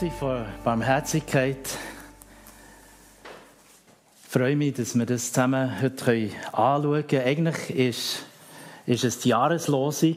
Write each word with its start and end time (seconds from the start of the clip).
Sonntag 0.00 0.18
vor 0.18 0.46
Barmherzigkeit. 0.64 1.58
Ich 4.24 4.30
freue 4.30 4.56
mich, 4.56 4.72
dass 4.72 4.98
wir 4.98 5.04
das 5.04 5.30
zusammen 5.30 5.82
heute 5.82 6.30
anschauen 6.52 7.06
können. 7.06 7.26
Eigentlich 7.26 7.70
ist, 7.70 8.24
ist 8.86 9.04
es 9.04 9.18
die 9.18 9.28
Jahreslosung. 9.30 10.16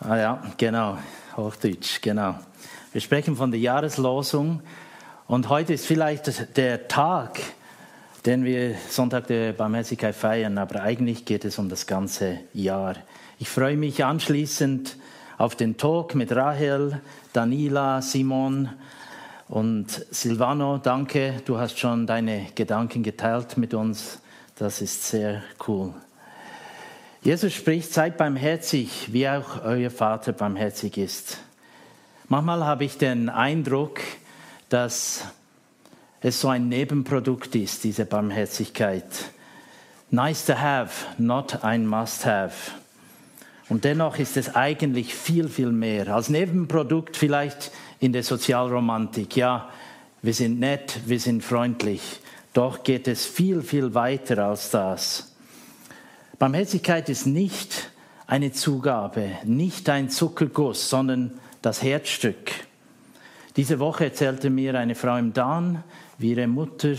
Ah 0.00 0.16
ja, 0.16 0.42
genau, 0.56 0.96
Hochdeutsch, 1.36 2.00
genau. 2.00 2.36
Wir 2.92 3.02
sprechen 3.02 3.36
von 3.36 3.50
der 3.50 3.60
Jahreslosung 3.60 4.62
und 5.26 5.50
heute 5.50 5.74
ist 5.74 5.84
vielleicht 5.84 6.56
der 6.56 6.88
Tag, 6.88 7.40
den 8.24 8.44
wir 8.44 8.76
Sonntag 8.88 9.26
der 9.26 9.52
Barmherzigkeit 9.52 10.14
feiern, 10.14 10.56
aber 10.56 10.80
eigentlich 10.82 11.26
geht 11.26 11.44
es 11.44 11.58
um 11.58 11.68
das 11.68 11.86
ganze 11.86 12.40
Jahr. 12.54 12.94
Ich 13.38 13.50
freue 13.50 13.76
mich 13.76 14.04
anschließend 14.04 14.96
auf 15.38 15.54
den 15.54 15.76
Talk 15.76 16.16
mit 16.16 16.34
Rahel, 16.34 17.00
Danila, 17.32 18.02
Simon 18.02 18.68
und 19.48 20.04
Silvano. 20.10 20.78
Danke, 20.78 21.40
du 21.44 21.58
hast 21.58 21.78
schon 21.78 22.06
deine 22.06 22.48
Gedanken 22.56 23.04
geteilt 23.04 23.56
mit 23.56 23.72
uns. 23.72 24.20
Das 24.56 24.82
ist 24.82 25.04
sehr 25.04 25.42
cool. 25.66 25.94
Jesus 27.22 27.54
spricht, 27.54 27.92
seid 27.92 28.16
barmherzig, 28.16 29.12
wie 29.12 29.28
auch 29.28 29.62
euer 29.64 29.90
Vater 29.90 30.32
barmherzig 30.32 30.98
ist. 30.98 31.38
Manchmal 32.28 32.64
habe 32.64 32.84
ich 32.84 32.98
den 32.98 33.28
Eindruck, 33.28 34.00
dass 34.68 35.24
es 36.20 36.40
so 36.40 36.48
ein 36.48 36.68
Nebenprodukt 36.68 37.54
ist, 37.54 37.84
diese 37.84 38.04
Barmherzigkeit. 38.04 39.04
Nice 40.10 40.46
to 40.46 40.54
have, 40.54 41.06
not 41.16 41.62
ein 41.64 41.86
must 41.86 42.26
have. 42.26 42.72
Und 43.68 43.84
dennoch 43.84 44.18
ist 44.18 44.36
es 44.36 44.54
eigentlich 44.54 45.14
viel, 45.14 45.48
viel 45.48 45.72
mehr. 45.72 46.14
Als 46.14 46.30
Nebenprodukt 46.30 47.16
vielleicht 47.16 47.70
in 48.00 48.12
der 48.12 48.22
Sozialromantik. 48.22 49.36
Ja, 49.36 49.68
wir 50.22 50.34
sind 50.34 50.58
nett, 50.58 51.00
wir 51.06 51.20
sind 51.20 51.44
freundlich. 51.44 52.20
Doch 52.54 52.82
geht 52.82 53.06
es 53.08 53.26
viel, 53.26 53.62
viel 53.62 53.94
weiter 53.94 54.46
als 54.46 54.70
das. 54.70 55.36
Barmherzigkeit 56.38 57.08
ist 57.08 57.26
nicht 57.26 57.90
eine 58.26 58.52
Zugabe, 58.52 59.32
nicht 59.44 59.88
ein 59.88 60.08
Zuckerguss, 60.08 60.88
sondern 60.88 61.38
das 61.62 61.82
Herzstück. 61.82 62.52
Diese 63.56 63.80
Woche 63.80 64.04
erzählte 64.04 64.50
mir 64.50 64.78
eine 64.78 64.94
Frau 64.94 65.16
im 65.16 65.32
Dan, 65.32 65.82
wie 66.18 66.30
ihre 66.30 66.46
Mutter 66.46 66.94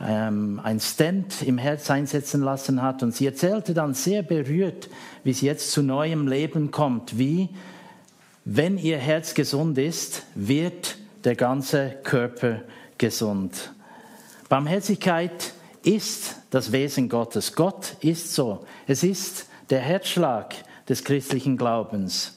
ähm, 0.00 0.60
ein 0.62 0.80
Stent 0.80 1.42
im 1.42 1.58
Herz 1.58 1.90
einsetzen 1.90 2.42
lassen 2.42 2.82
hat. 2.82 3.02
Und 3.02 3.14
sie 3.14 3.26
erzählte 3.26 3.74
dann 3.74 3.94
sehr 3.94 4.22
berührt, 4.22 4.88
wie 5.24 5.32
sie 5.32 5.46
jetzt 5.46 5.70
zu 5.72 5.82
neuem 5.82 6.28
Leben 6.28 6.70
kommt, 6.70 7.18
wie, 7.18 7.48
wenn 8.44 8.78
ihr 8.78 8.98
Herz 8.98 9.34
gesund 9.34 9.78
ist, 9.78 10.22
wird 10.34 10.96
der 11.24 11.34
ganze 11.34 11.96
Körper 12.04 12.62
gesund. 12.98 13.72
Barmherzigkeit 14.48 15.52
ist 15.82 16.36
das 16.50 16.70
Wesen 16.72 17.08
Gottes. 17.08 17.54
Gott 17.54 17.96
ist 18.00 18.34
so. 18.34 18.64
Es 18.86 19.02
ist 19.02 19.46
der 19.70 19.80
Herzschlag 19.80 20.54
des 20.88 21.02
christlichen 21.02 21.56
Glaubens. 21.56 22.35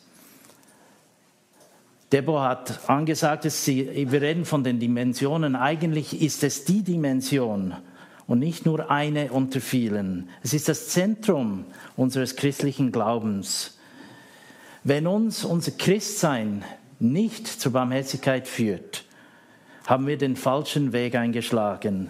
Debo 2.11 2.41
hat 2.41 2.89
angesagt, 2.89 3.49
sie, 3.51 4.07
wir 4.11 4.21
reden 4.21 4.45
von 4.45 4.63
den 4.63 4.79
Dimensionen. 4.79 5.55
Eigentlich 5.55 6.21
ist 6.21 6.43
es 6.43 6.65
die 6.65 6.81
Dimension 6.81 7.75
und 8.25 8.39
nicht 8.39 8.65
nur 8.65 8.89
eine 8.89 9.31
unter 9.31 9.61
vielen. 9.61 10.29
Es 10.41 10.53
ist 10.53 10.69
das 10.69 10.89
Zentrum 10.89 11.65
unseres 11.95 12.35
christlichen 12.35 12.91
Glaubens. 12.91 13.77
Wenn 14.83 15.07
uns 15.07 15.43
unser 15.43 15.71
Christsein 15.71 16.63
nicht 16.99 17.47
zur 17.47 17.73
Barmherzigkeit 17.73 18.47
führt, 18.47 19.03
haben 19.85 20.07
wir 20.07 20.17
den 20.17 20.35
falschen 20.35 20.93
Weg 20.93 21.15
eingeschlagen. 21.15 22.09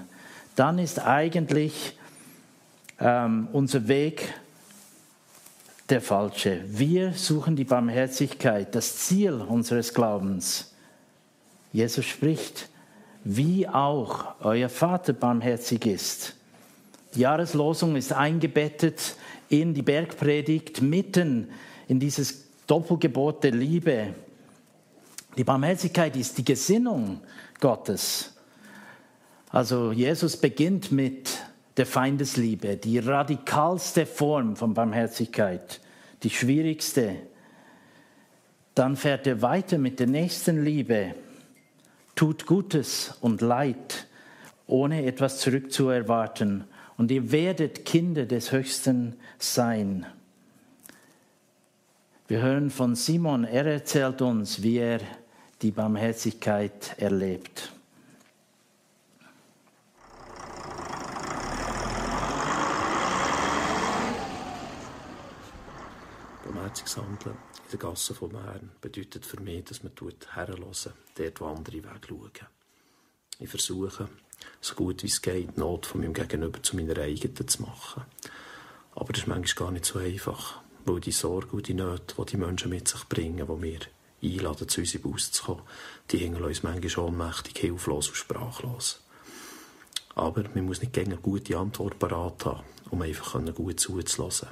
Dann 0.56 0.80
ist 0.80 1.00
eigentlich 1.00 1.98
ähm, 3.00 3.48
unser 3.52 3.88
Weg 3.88 4.34
der 5.89 6.01
falsche. 6.01 6.63
Wir 6.67 7.13
suchen 7.13 7.55
die 7.55 7.63
Barmherzigkeit, 7.63 8.73
das 8.75 8.97
Ziel 8.97 9.33
unseres 9.33 9.94
Glaubens. 9.94 10.73
Jesus 11.72 12.05
spricht, 12.05 12.69
wie 13.23 13.67
auch 13.67 14.35
euer 14.41 14.69
Vater 14.69 15.13
barmherzig 15.13 15.85
ist. 15.85 16.35
Die 17.16 17.22
Jahreslosung 17.22 17.95
ist 17.95 18.13
eingebettet 18.13 19.16
in 19.50 19.73
die 19.73 19.81
Bergpredigt, 19.81 20.81
mitten 20.81 21.50
in 21.88 22.00
dieses 22.00 22.45
Doppelgebot 22.67 23.44
der 23.44 23.51
Liebe. 23.51 24.13
Die 25.38 25.44
Barmherzigkeit 25.44 26.16
ist 26.16 26.38
die 26.38 26.45
Gesinnung 26.45 27.21
Gottes. 27.59 28.33
Also 29.51 29.91
Jesus 29.91 30.38
beginnt 30.38 30.91
mit 30.91 31.29
der 31.79 31.85
Feindesliebe, 31.85 32.75
die 32.75 33.00
radikalste 33.00 34.06
Form 34.06 34.57
von 34.57 34.73
Barmherzigkeit, 34.73 35.79
die 36.23 36.29
schwierigste. 36.29 37.16
Dann 38.75 38.97
fährt 38.97 39.25
er 39.28 39.41
weiter 39.41 39.78
mit 39.78 40.01
der 40.01 40.07
nächsten 40.07 40.66
Liebe, 40.66 41.16
tut 42.16 42.45
Gutes 42.45 43.13
und 43.22 43.39
Leid, 43.39 44.07
ohne 44.68 45.06
etwas 45.06 45.39
zurückzuerwarten. 45.39 46.66
Und 46.97 47.12
ihr 47.12 47.31
werdet 47.31 47.85
Kinder 47.85 48.25
des 48.25 48.51
Höchsten 48.51 49.16
sein. 49.38 50.06
Wir 52.28 52.41
hören 52.41 52.72
von 52.72 52.94
Simon, 52.95 53.45
er 53.45 53.66
erzählt 53.66 54.22
uns, 54.22 54.62
wie 54.62 54.79
er 54.79 55.00
die 55.62 55.72
Barmherzigkeit 55.72 56.95
erlebt. 56.97 57.72
Barmherziges 66.69 66.97
in 66.97 67.18
der 67.72 67.80
Gasse 67.80 68.13
vom 68.13 68.31
Herrn 68.31 68.72
bedeutet 68.81 69.25
für 69.25 69.40
mich, 69.40 69.63
dass 69.66 69.84
man 69.84 69.91
herhören, 70.34 70.63
dort, 71.16 71.41
wo 71.41 71.46
andere 71.46 71.84
wegschauen. 71.84 72.47
Ich 73.40 73.50
versuche, 73.50 74.09
so 74.62 74.75
gut 74.75 75.02
wie 75.03 75.07
es 75.07 75.22
geht, 75.22 75.56
die 75.56 75.59
Not 75.59 75.85
von 75.85 76.02
meinem 76.02 76.13
Gegenüber 76.13 76.62
zu 76.62 76.75
meiner 76.75 76.97
eigenen 77.00 77.47
zu 77.47 77.62
machen. 77.62 78.03
Aber 78.96 79.13
das 79.13 79.24
ist 79.24 79.28
manchmal 79.28 79.68
gar 79.68 79.72
nicht 79.72 79.85
so 79.85 80.00
einfach, 80.00 80.62
weil 80.85 81.00
die 81.00 81.12
Sorge 81.12 81.56
und 81.56 81.68
die 81.68 81.74
Nöte, 81.74 82.16
die 82.18 82.25
die 82.25 82.38
Menschen 82.38 82.69
mit 82.69 82.88
sich 82.88 83.03
bringen, 83.06 83.47
die 83.47 83.62
wir 83.62 83.80
einladen, 84.22 84.68
zu 84.68 84.81
unserem 84.81 85.13
Haus 85.13 85.31
zu 85.31 85.44
kommen, 85.44 85.63
die 86.12 86.18
hängen 86.18 86.44
uns 86.44 86.63
manchmal 86.63 87.06
ohnmächtig, 87.06 87.57
hilflos 87.57 88.09
und 88.09 88.16
sprachlos. 88.16 89.01
Aber 90.16 90.44
man 90.53 90.66
muss 90.66 90.81
nicht 90.81 90.94
gerne 90.94 91.13
eine 91.13 91.22
gute 91.22 91.57
Antwort 91.57 91.97
parat 91.97 92.46
haben, 92.46 92.63
um 92.90 93.01
einfach 93.01 93.41
gut 93.53 93.80
zuzulassen. 93.80 94.50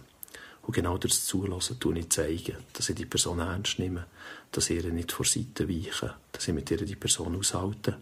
Und 0.67 0.73
genau 0.73 0.97
das 0.97 1.25
Zulassen 1.25 1.79
tue 1.79 1.97
ich 1.97 2.09
zeigen, 2.09 2.57
dass 2.73 2.89
ich 2.89 2.95
die 2.95 3.05
Person 3.05 3.39
ernst 3.39 3.79
nehme, 3.79 4.05
dass 4.51 4.69
ich 4.69 4.83
ihr 4.83 4.91
nicht 4.91 5.13
vor 5.13 5.25
Seite 5.25 5.69
weiche, 5.69 6.13
dass 6.33 6.45
ich 6.45 6.53
mit 6.53 6.69
ihr 6.69 6.77
die 6.77 6.97
Person 6.97 7.37
aushalte. 7.37 7.97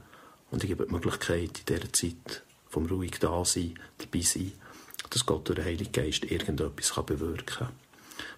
Und 0.49 0.63
ich 0.63 0.69
gebe 0.69 0.87
die 0.87 0.91
Möglichkeit, 0.91 1.59
in 1.59 1.65
dieser 1.67 1.93
Zeit 1.93 2.43
vom 2.67 2.87
ruhig 2.87 3.19
Dasein, 3.19 3.79
dabei 3.99 4.21
sein, 4.21 4.51
dass 5.11 5.27
Gott 5.27 5.47
durch 5.47 5.57
den 5.57 5.65
Heiligen 5.65 5.91
Geist 5.91 6.25
irgendetwas 6.25 6.95
kann 6.95 7.05
bewirken 7.05 7.45
kann. 7.45 7.71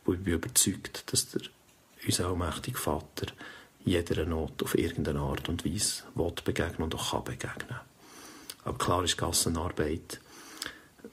Wo 0.04 0.14
ich 0.14 0.20
bin 0.20 0.34
überzeugt, 0.34 1.10
dass 1.10 1.30
der, 1.30 1.44
unser 2.06 2.28
allmächtige 2.28 2.78
Vater 2.78 3.28
jeder 3.86 4.26
Not 4.26 4.62
auf 4.62 4.78
irgendeine 4.78 5.22
Art 5.22 5.48
und 5.48 5.64
Weise 5.64 6.04
will 6.16 6.34
begegnen 6.44 6.84
und 6.84 6.96
auch 6.96 7.12
kann 7.12 7.24
begegnen. 7.24 7.80
Aber 8.66 8.78
klar 8.78 9.06
ist 9.06 9.18
Gassenarbeit, 9.18 10.20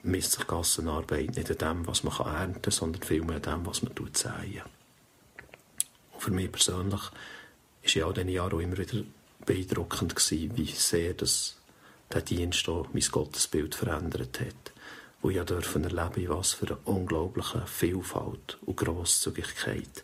misst 0.03 0.33
sich 0.33 0.47
Gassenarbeit 0.47 1.35
nicht 1.35 1.51
an 1.51 1.57
dem, 1.57 1.87
was 1.87 2.03
man 2.03 2.15
ernten 2.17 2.61
kann, 2.61 2.71
sondern 2.71 3.01
vielmehr 3.03 3.37
an 3.37 3.41
dem, 3.41 3.65
was 3.65 3.81
man 3.81 3.93
säen. 4.13 4.61
Und 6.13 6.21
für 6.21 6.31
mich 6.31 6.51
persönlich 6.51 7.01
war 7.01 7.11
ja 7.83 8.05
all 8.05 8.13
diese 8.13 8.29
Jahre 8.29 8.55
auch 8.55 8.59
immer 8.59 8.77
wieder 8.77 9.03
beeindruckend, 9.45 10.15
gewesen, 10.15 10.57
wie 10.57 10.65
sehr 10.65 11.13
das, 11.13 11.57
der 12.11 12.21
Dienst 12.21 12.67
auch 12.67 12.87
mein 12.93 13.03
Gottesbild 13.03 13.75
verändert 13.75 14.39
hat. 14.39 14.73
Wo 15.21 15.29
ich 15.29 15.41
dürfen 15.41 15.83
erleben, 15.83 16.29
was 16.29 16.53
für 16.53 16.67
eine 16.67 16.77
unglaubliche 16.85 17.65
Vielfalt 17.65 18.57
und 18.65 18.77
Grosszügigkeit 18.77 20.03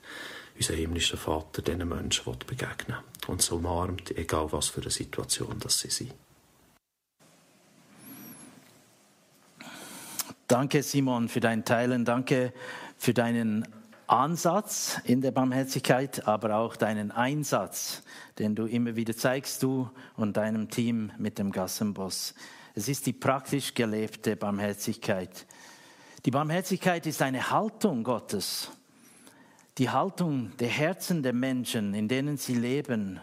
unser 0.58 0.74
himmlischer 0.74 1.18
Vater 1.18 1.62
diesen 1.62 1.88
Menschen 1.88 2.38
begegnen 2.46 2.98
und 3.28 3.42
so 3.42 3.56
umarmt, 3.56 4.16
egal 4.18 4.52
was 4.52 4.70
für 4.70 4.82
eine 4.82 4.92
Situation 4.92 5.58
das 5.60 5.80
sie 5.80 5.90
sind. 5.90 6.14
Danke, 10.51 10.83
Simon, 10.83 11.30
für 11.30 11.39
dein 11.39 11.63
Teilen. 11.63 12.03
Danke 12.03 12.51
für 12.98 13.13
deinen 13.13 13.65
Ansatz 14.07 15.00
in 15.06 15.21
der 15.21 15.31
Barmherzigkeit, 15.31 16.27
aber 16.27 16.57
auch 16.57 16.75
deinen 16.75 17.09
Einsatz, 17.09 18.03
den 18.38 18.53
du 18.53 18.65
immer 18.65 18.98
wieder 18.98 19.15
zeigst, 19.15 19.63
du 19.63 19.89
und 20.18 20.36
deinem 20.36 20.69
Team 20.69 21.13
mit 21.18 21.39
dem 21.39 21.53
Gassenboss. 21.53 22.36
Es 22.75 22.89
ist 22.89 23.06
die 23.06 23.13
praktisch 23.13 23.74
gelebte 23.74 24.36
Barmherzigkeit. 24.36 25.48
Die 26.25 26.31
Barmherzigkeit 26.31 27.07
ist 27.07 27.21
eine 27.21 27.50
Haltung 27.50 28.03
Gottes, 28.03 28.71
die 29.77 29.89
Haltung 29.89 30.51
der 30.59 30.68
Herzen 30.68 31.24
der 31.24 31.31
Menschen, 31.31 31.94
in 31.94 32.09
denen 32.09 32.36
sie 32.36 32.56
leben. 32.56 33.21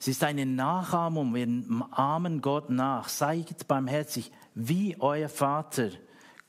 Es 0.00 0.08
ist 0.08 0.24
eine 0.24 0.46
Nachahmung, 0.46 1.34
wir 1.34 1.46
ahmen 1.90 2.40
Gott 2.40 2.70
nach, 2.70 3.10
seid 3.10 3.68
barmherzig, 3.68 4.32
wie 4.54 4.96
euer 4.98 5.28
Vater, 5.28 5.90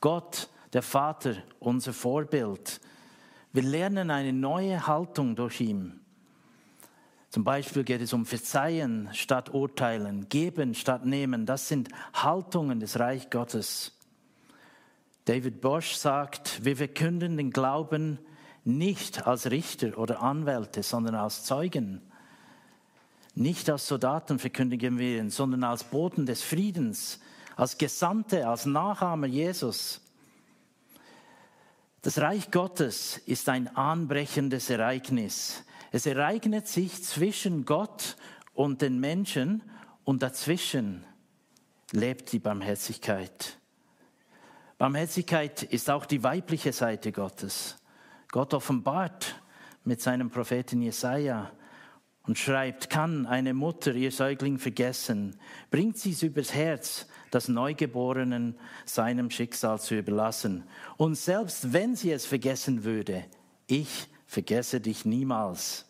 Gott, 0.04 0.50
der 0.74 0.82
Vater, 0.82 1.38
unser 1.60 1.94
Vorbild. 1.94 2.82
Wir 3.54 3.64
lernen 3.64 4.12
eine 4.12 4.34
neue 4.34 4.86
Haltung 4.86 5.38
durch 5.38 5.62
ihn. 5.62 6.02
Zum 7.30 7.46
Beispiel 7.46 7.86
geht 7.86 8.02
es 8.02 8.12
um 8.12 8.26
Verzeihen 8.26 9.08
statt 9.14 9.54
Urteilen, 9.54 10.28
Geben 10.28 10.76
statt 10.76 11.06
Nehmen. 11.06 11.46
Das 11.46 11.70
sind 11.70 11.88
Haltungen 12.14 12.82
des 12.82 13.00
Reich 13.00 13.30
Gottes. 13.30 13.98
David 15.24 15.62
Bosch 15.62 15.94
sagt, 15.94 16.66
wir 16.66 16.76
verkünden 16.76 17.38
den 17.38 17.52
Glauben 17.52 18.20
nicht 18.66 19.26
als 19.26 19.52
Richter 19.52 19.98
oder 19.98 20.22
Anwälte, 20.22 20.84
sondern 20.84 21.16
als 21.16 21.46
Zeugen. 21.46 22.02
Nicht 23.36 23.70
als 23.70 23.88
Soldaten 23.88 24.38
verkündigen 24.38 25.00
wir 25.00 25.20
ihn, 25.20 25.30
sondern 25.30 25.64
als 25.64 25.86
Boten 25.86 26.26
des 26.26 26.44
Friedens, 26.44 27.22
als 27.56 27.78
Gesandte, 27.78 28.48
als 28.48 28.66
Nachahmer 28.66 29.28
Jesus. 29.28 30.02
Das 32.02 32.20
Reich 32.20 32.52
Gottes 32.52 33.18
ist 33.26 33.48
ein 33.50 33.74
anbrechendes 33.76 34.70
Ereignis. 34.70 35.64
Es 35.92 36.06
ereignet 36.06 36.68
sich 36.68 37.04
zwischen 37.04 37.66
Gott 37.66 38.18
und 38.54 38.82
den 38.82 39.00
Menschen 39.00 39.64
und 40.04 40.22
dazwischen 40.22 41.06
lebt 41.92 42.32
die 42.32 42.40
Barmherzigkeit. 42.40 43.58
Barmherzigkeit 44.78 45.64
ist 45.64 45.90
auch 45.90 46.06
die 46.06 46.24
weibliche 46.24 46.74
Seite 46.74 47.12
Gottes. 47.12 47.78
Gott 48.32 48.54
offenbart 48.54 49.40
mit 49.86 50.02
seinem 50.02 50.30
Propheten 50.30 50.82
Jesaja 50.82 51.52
und 52.24 52.38
schreibt, 52.38 52.90
kann 52.90 53.26
eine 53.26 53.54
Mutter 53.54 53.94
ihr 53.94 54.12
Säugling 54.12 54.58
vergessen? 54.58 55.40
Bringt 55.70 55.98
sie 55.98 56.12
es 56.12 56.24
übers 56.24 56.54
Herz, 56.54 57.06
das 57.34 57.48
Neugeborenen 57.48 58.56
seinem 58.86 59.30
Schicksal 59.30 59.80
zu 59.80 59.96
überlassen. 59.96 60.64
Und 60.98 61.16
selbst 61.16 61.74
wenn 61.74 61.96
sie 61.96 62.12
es 62.12 62.26
vergessen 62.26 62.84
würde, 62.84 63.26
ich 63.68 64.08
vergesse 64.26 64.80
dich 64.80 65.06
niemals. 65.06 65.86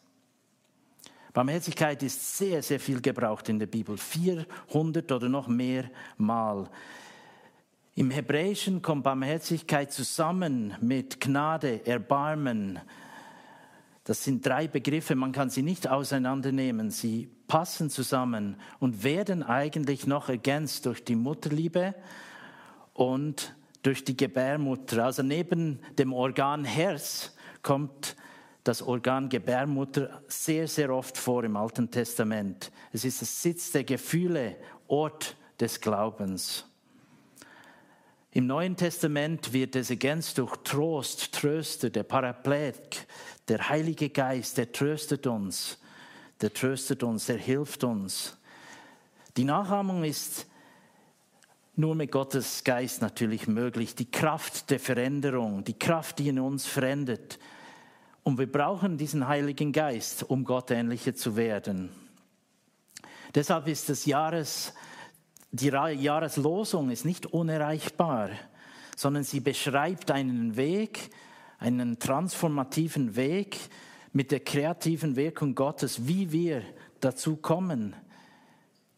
Barmherzigkeit 1.33 2.03
ist 2.03 2.37
sehr, 2.37 2.61
sehr 2.61 2.79
viel 2.79 3.01
gebraucht 3.01 3.49
in 3.49 3.57
der 3.57 3.65
Bibel. 3.65 3.97
400 3.97 5.11
oder 5.11 5.29
noch 5.29 5.47
mehr 5.47 5.89
Mal. 6.17 6.69
Im 7.95 8.11
Hebräischen 8.11 8.81
kommt 8.81 9.03
Barmherzigkeit 9.03 9.91
zusammen 9.91 10.75
mit 10.81 11.19
Gnade, 11.19 11.85
Erbarmen, 11.85 12.79
das 14.03 14.23
sind 14.23 14.45
drei 14.45 14.67
Begriffe, 14.67 15.15
man 15.15 15.31
kann 15.31 15.49
sie 15.49 15.63
nicht 15.63 15.87
auseinandernehmen. 15.87 16.91
Sie 16.91 17.29
passen 17.47 17.89
zusammen 17.89 18.57
und 18.79 19.03
werden 19.03 19.43
eigentlich 19.43 20.07
noch 20.07 20.27
ergänzt 20.27 20.85
durch 20.85 21.05
die 21.05 21.15
Mutterliebe 21.15 21.95
und 22.93 23.55
durch 23.81 24.03
die 24.03 24.17
Gebärmutter. 24.17 25.05
Also 25.05 25.23
neben 25.23 25.79
dem 25.97 26.11
Organ 26.11 26.65
Herz 26.65 27.35
kommt 27.61 28.17
das 28.65 28.81
Organ 28.81 29.29
Gebärmutter 29.29 30.21
sehr, 30.27 30.67
sehr 30.67 30.89
oft 30.89 31.17
vor 31.17 31.43
im 31.43 31.55
Alten 31.55 31.89
Testament. 31.89 32.71
Es 32.91 33.05
ist 33.05 33.21
der 33.21 33.27
Sitz 33.27 33.71
der 33.71 33.83
Gefühle, 33.83 34.57
Ort 34.87 35.37
des 35.59 35.79
Glaubens. 35.79 36.65
Im 38.35 38.47
Neuen 38.47 38.75
Testament 38.75 39.53
wird 39.53 39.75
es 39.75 39.91
ergänzt 39.91 40.39
durch 40.39 40.55
Trost, 40.63 41.33
Tröster, 41.33 41.91
der 41.91 42.01
Paraplet, 42.01 43.05
der 43.47 43.69
Heilige 43.69 44.09
Geist, 44.09 44.57
der 44.57 44.71
tröstet 44.71 45.27
uns, 45.27 45.77
der 46.41 46.51
tröstet 46.51 47.03
uns, 47.03 47.27
der 47.27 47.37
hilft 47.37 47.83
uns. 47.83 48.35
Die 49.37 49.43
Nachahmung 49.43 50.03
ist 50.03 50.47
nur 51.75 51.93
mit 51.93 52.11
Gottes 52.11 52.63
Geist 52.63 53.03
natürlich 53.03 53.47
möglich. 53.47 53.93
Die 53.93 54.09
Kraft 54.09 54.71
der 54.71 54.79
Veränderung, 54.79 55.63
die 55.63 55.77
Kraft, 55.77 56.17
die 56.17 56.29
in 56.29 56.39
uns 56.39 56.65
verändert. 56.65 57.37
Und 58.23 58.39
wir 58.39 58.51
brauchen 58.51 58.97
diesen 58.97 59.27
Heiligen 59.27 59.71
Geist, 59.71 60.23
um 60.23 60.43
Gott 60.43 60.71
ähnlicher 60.71 61.13
zu 61.13 61.35
werden. 61.35 61.91
Deshalb 63.35 63.67
ist 63.67 63.89
das 63.89 64.05
Jahres 64.05 64.73
die 65.53 65.67
Jahreslosung 65.67 66.89
ist 66.89 67.05
nicht 67.05 67.27
unerreichbar, 67.27 68.31
sondern 68.97 69.23
sie 69.23 69.39
beschreibt 69.39 70.09
einen 70.09 70.55
Weg, 70.57 71.11
einen 71.59 71.99
transformativen 71.99 73.15
Weg 73.15 73.59
mit 74.13 74.31
der 74.31 74.39
kreativen 74.39 75.15
Wirkung 75.15 75.53
Gottes, 75.53 76.07
wie 76.07 76.31
wir 76.31 76.63
dazu 76.99 77.35
kommen. 77.35 77.95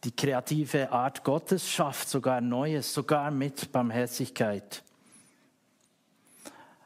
Die 0.06 0.16
kreative 0.16 0.94
Art 0.94 1.26
Gottes 1.26 1.70
schafft 1.70 2.08
sogar 2.08 2.40
Neues, 2.40 2.94
sogar 2.94 3.32
mit 3.32 3.74
Barmherzigkeit. 3.74 4.82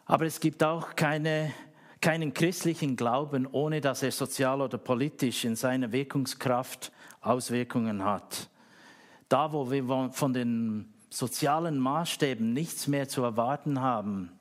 Aber 0.05 0.25
es 0.25 0.39
gibt 0.39 0.63
auch 0.63 0.95
keine, 0.95 1.53
keinen 2.01 2.33
christlichen 2.33 2.95
Glauben, 2.95 3.45
ohne 3.45 3.81
dass 3.81 4.01
er 4.01 4.11
sozial 4.11 4.61
oder 4.61 4.79
politisch 4.79 5.45
in 5.45 5.55
seiner 5.55 5.91
Wirkungskraft 5.91 6.91
Auswirkungen 7.21 8.03
hat. 8.03 8.49
Da, 9.29 9.53
wo 9.53 9.69
wir 9.71 10.09
von 10.11 10.33
den 10.33 10.91
sozialen 11.09 11.77
Maßstäben 11.77 12.51
nichts 12.51 12.87
mehr 12.87 13.07
zu 13.07 13.23
erwarten 13.23 13.79
haben, 13.79 14.31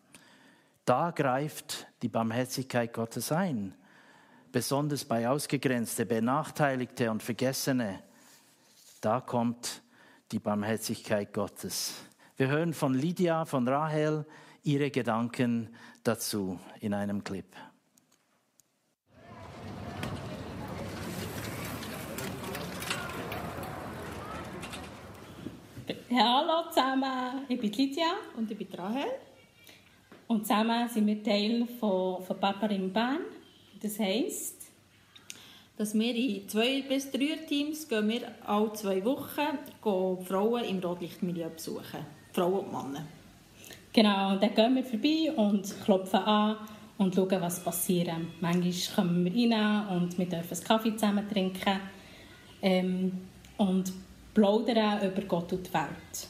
da 0.86 1.10
greift 1.10 1.86
die 2.00 2.08
Barmherzigkeit 2.08 2.94
Gottes 2.94 3.30
ein. 3.30 3.74
Besonders 4.50 5.04
bei 5.04 5.28
Ausgegrenzte, 5.28 6.06
Benachteiligte 6.06 7.10
und 7.10 7.22
Vergessene, 7.22 8.02
da 9.02 9.20
kommt 9.20 9.82
die 10.32 10.38
Barmherzigkeit 10.38 11.34
Gottes. 11.34 11.94
Wir 12.38 12.48
hören 12.48 12.72
von 12.72 12.94
Lydia, 12.94 13.44
von 13.44 13.68
Rahel, 13.68 14.24
ihre 14.62 14.90
Gedanken 14.90 15.68
dazu 16.02 16.58
in 16.80 16.94
einem 16.94 17.22
Clip. 17.22 17.46
Hallo 25.88 26.68
zusammen, 26.68 27.46
ich 27.48 27.58
bin 27.58 27.72
Lydia 27.72 28.12
und 28.36 28.50
ich 28.50 28.58
bin 28.58 28.68
Rahel. 28.78 29.06
Und 30.26 30.46
zusammen 30.46 30.86
sind 30.86 31.06
wir 31.06 31.22
Teil 31.22 31.66
von, 31.80 32.22
von 32.22 32.38
Papa 32.38 32.66
in 32.66 32.92
Bern. 32.92 33.20
Das 33.80 33.98
heisst, 33.98 34.70
dass 35.78 35.94
wir 35.94 36.14
in 36.14 36.46
zwei 36.46 36.82
bis 36.82 37.10
drei 37.10 37.38
Teams 37.48 37.88
gehen 37.88 38.06
wir 38.06 38.20
alle 38.44 38.70
zwei 38.74 39.02
Wochen 39.02 39.58
gehen 39.82 40.26
Frauen 40.26 40.64
im 40.64 40.78
Rotlichtmilieu 40.80 41.48
besuchen. 41.48 42.04
Frauen 42.34 42.66
und 42.66 42.72
Männer. 42.72 43.06
Genau, 43.90 44.36
dann 44.36 44.54
gehen 44.54 44.74
wir 44.74 44.84
vorbei 44.84 45.32
und 45.34 45.74
klopfen 45.84 46.20
an 46.20 46.56
und 46.98 47.14
schauen, 47.14 47.40
was 47.40 47.64
passiert. 47.64 48.10
Manchmal 48.42 48.94
kommen 48.94 49.24
wir 49.24 49.32
rein 49.32 49.88
und 49.88 50.18
wir 50.18 50.26
dürfen 50.26 50.54
einen 50.54 50.64
Kaffee 50.64 50.96
zusammen 50.96 51.26
trinken. 51.30 51.80
Ähm, 52.60 53.12
und 53.56 53.90
plaudern 54.34 55.06
über 55.06 55.22
Gott 55.22 55.52
und 55.52 55.66
die 55.66 55.74
Welt. 55.74 56.28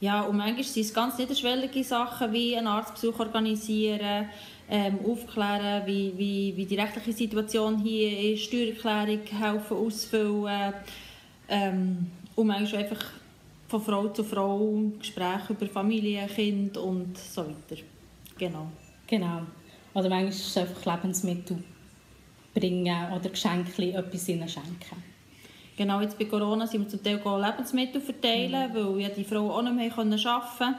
Ja, 0.00 0.22
und 0.22 0.36
manchmal 0.36 0.64
sind 0.64 0.84
es 0.84 0.92
ganz 0.92 1.18
niederschwellige 1.18 1.82
Sachen 1.82 2.32
wie 2.32 2.56
einen 2.56 2.66
Arztbesuch 2.66 3.18
organisieren, 3.20 4.28
ähm, 4.68 4.98
aufklären, 5.06 5.86
wie, 5.86 6.12
wie, 6.16 6.52
wie 6.56 6.66
die 6.66 6.74
rechtliche 6.76 7.12
Situation 7.12 7.78
hier 7.78 8.34
ist, 8.34 8.44
Steuererklärung 8.44 9.26
helfen 9.26 9.76
ausfüllen 9.76 10.74
ähm, 11.48 12.10
und 12.34 12.46
manchmal 12.46 12.82
einfach 12.82 13.04
von 13.68 13.82
Frau 13.82 14.08
zu 14.08 14.24
Frau 14.24 14.82
Gespräche 14.98 15.52
über 15.52 15.66
Familie, 15.66 16.26
Kind 16.26 16.76
und 16.76 17.16
so 17.16 17.42
weiter. 17.42 17.82
Genau. 18.38 18.68
Genau. 19.06 19.42
Oder 19.94 20.08
manchmal 20.08 20.28
ist 20.28 20.46
es 20.46 20.56
einfach 20.56 20.96
Lebensmittel 20.96 21.62
bringen 22.54 23.12
oder 23.12 23.30
Geschenke 23.30 23.92
etwas 23.92 24.28
ihnen 24.28 24.48
schenken. 24.48 25.13
Genau 25.76 26.00
jetzt 26.00 26.18
bei 26.18 26.26
Corona 26.26 26.66
sind 26.66 26.82
wir 26.82 26.88
zum 26.88 27.02
Teil 27.02 27.16
Lebensmittel 27.16 28.00
verteilen, 28.00 28.70
mhm. 28.70 28.74
weil 28.74 29.00
ja 29.00 29.08
die 29.08 29.24
Frauen 29.24 29.50
auch 29.50 29.62
nicht 29.62 29.74
mehr 29.74 29.98
arbeiten 29.98 30.20
konnten. 30.58 30.74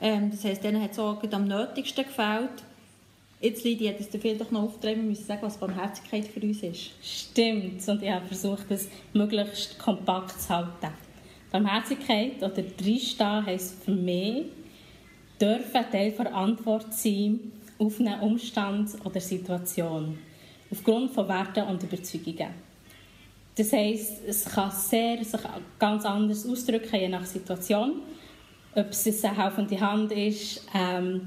Ähm, 0.00 0.30
das 0.30 0.44
heisst, 0.44 0.62
denen 0.62 0.82
hat 0.82 0.92
es 0.92 0.98
auch 0.98 1.22
am 1.32 1.48
nötigsten 1.48 2.04
gefällt. 2.04 2.62
Jetzt, 3.40 3.64
Lydia, 3.64 3.92
hättest 3.92 4.12
du 4.14 4.18
vielleicht 4.18 4.50
noch 4.50 4.62
auftreten 4.62 5.06
müssen 5.06 5.24
sagen, 5.24 5.42
was 5.42 5.58
Barmherzigkeit 5.58 6.26
für 6.26 6.40
uns 6.40 6.62
ist. 6.62 6.90
Stimmt, 7.02 7.86
und 7.86 8.02
ich 8.02 8.10
habe 8.10 8.26
versucht, 8.26 8.70
das 8.70 8.88
möglichst 9.12 9.78
kompakt 9.78 10.40
zu 10.40 10.48
halten. 10.48 10.92
Barmherzigkeit 11.50 12.42
oder 12.42 12.62
Drinstehen 12.62 13.46
heisst 13.46 13.84
für 13.84 13.92
mich, 13.92 14.46
dürfen 15.40 15.84
Teil 15.92 16.12
der 16.12 16.34
Antwort 16.34 16.92
sein 16.92 17.52
auf 17.78 18.00
einen 18.00 18.20
Umstand 18.20 18.90
oder 19.04 19.20
Situation, 19.20 20.18
aufgrund 20.70 21.12
von 21.12 21.28
Werten 21.28 21.64
und 21.64 21.82
Überzeugungen. 21.82 22.65
Das 23.56 23.72
heisst, 23.72 24.22
es 24.26 24.44
kann 24.44 24.70
sehr, 24.70 25.24
sich 25.24 25.40
ganz 25.78 26.04
anders 26.04 26.46
ausdrücken, 26.46 26.94
je 26.94 27.08
nach 27.08 27.24
Situation. 27.24 28.02
Ob 28.74 28.90
es 28.90 29.24
eine 29.24 29.34
helfende 29.34 29.80
Hand 29.80 30.12
ist, 30.12 30.66
ähm, 30.74 31.22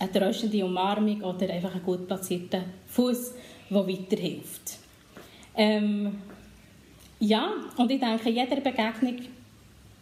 eine 0.00 0.10
tröstende 0.12 0.64
Umarmung 0.64 1.22
oder 1.22 1.48
einfach 1.48 1.72
ein 1.72 1.84
gut 1.84 2.08
platzierter 2.08 2.64
Fuß, 2.88 3.32
der 3.70 3.86
weiterhilft. 3.86 4.78
Ähm, 5.56 6.18
ja, 7.20 7.52
und 7.76 7.90
ich 7.92 8.00
denke, 8.00 8.28
in 8.28 8.34
jeder 8.34 8.56
Begegnung 8.56 9.20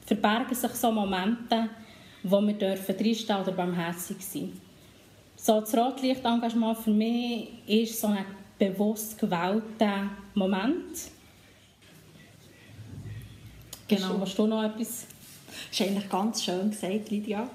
verbergen 0.06 0.54
sich 0.54 0.70
so 0.72 0.90
Momente, 0.90 1.68
wo 2.22 2.40
wir 2.40 2.54
dürfen 2.54 2.96
drinstehen 2.96 3.40
oder 3.40 3.52
barmherzig 3.52 4.16
sein 4.20 4.52
So 5.36 5.60
das 5.60 5.76
Rotlichtengagement 5.76 6.78
für 6.78 6.90
mich 6.90 7.48
ist 7.66 8.00
so 8.00 8.06
ein 8.06 8.24
bewusst 8.62 9.18
gewählter 9.18 10.10
Moment. 10.34 11.10
Genau. 13.88 14.20
Hast 14.20 14.38
du 14.38 14.46
noch 14.46 14.62
etwas? 14.62 15.06
Das 15.68 15.80
ist 15.80 15.82
eigentlich 15.82 16.08
ganz 16.08 16.44
schön 16.44 16.70
gesagt, 16.70 17.10
Lydia. 17.10 17.48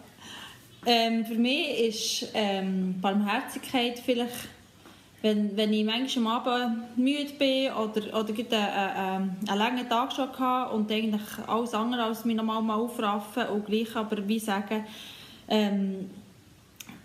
Ähm, 0.85 1.25
für 1.25 1.35
mich 1.35 1.79
ist 1.79 2.31
ähm, 2.33 2.99
Barmherzigkeit 3.01 3.99
vielleicht, 3.99 4.49
wenn, 5.21 5.55
wenn 5.57 5.73
ich 5.73 5.85
manchmal 5.85 6.37
am 6.37 6.47
Abend 6.47 6.97
müde 6.97 7.33
bin 7.33 7.71
oder, 7.71 8.19
oder 8.19 8.29
einen, 8.29 8.53
einen, 8.53 9.37
einen 9.47 9.57
langen 9.57 9.89
Tag 9.89 10.13
schon 10.13 10.29
hatte 10.37 10.73
und 10.73 10.91
eigentlich 10.91 11.21
alles 11.47 11.73
andere 11.73 12.03
als 12.03 12.25
mich 12.25 12.35
nochmal 12.35 12.61
mal 12.61 12.75
aufraffen 12.75 13.47
und 13.47 13.65
gleich 13.65 13.95
aber 13.95 14.27
wie 14.27 14.39
sagen, 14.39 14.85
ähm, 15.47 16.09